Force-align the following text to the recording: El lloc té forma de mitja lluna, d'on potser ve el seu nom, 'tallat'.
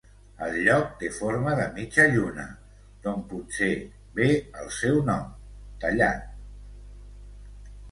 El 0.43 0.55
lloc 0.67 0.85
té 1.01 1.09
forma 1.17 1.53
de 1.59 1.65
mitja 1.75 2.05
lluna, 2.15 2.45
d'on 3.05 3.21
potser 3.35 3.69
ve 4.21 4.31
el 4.65 4.73
seu 4.79 4.99
nom, 5.13 5.31
'tallat'. 5.85 6.29